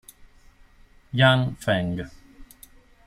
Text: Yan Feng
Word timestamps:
Yan 1.19 1.57
Feng 1.61 2.01